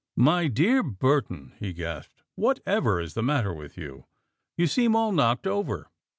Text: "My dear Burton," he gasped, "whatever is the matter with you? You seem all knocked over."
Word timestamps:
"My 0.17 0.47
dear 0.47 0.81
Burton," 0.81 1.53
he 1.59 1.73
gasped, 1.73 2.23
"whatever 2.33 2.99
is 2.99 3.13
the 3.13 3.21
matter 3.21 3.53
with 3.53 3.77
you? 3.77 4.07
You 4.57 4.65
seem 4.65 4.95
all 4.95 5.11
knocked 5.11 5.45
over." 5.45 5.91